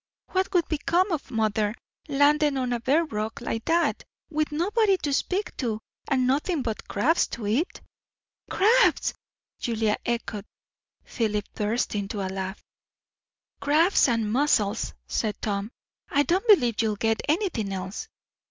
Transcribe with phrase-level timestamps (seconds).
[0.31, 1.75] What would become of mother,
[2.07, 6.87] landed on a bare rock like that, with nobody to speak to, and nothing but
[6.87, 7.81] crabs to eat?"
[8.49, 9.13] "Crabs!"
[9.59, 10.45] Julia echoed.
[11.03, 12.63] Philip burst into a laugh.
[13.59, 15.71] "Crabs and mussels," said Tom.
[16.09, 18.07] "I don't believe you'll get anything else."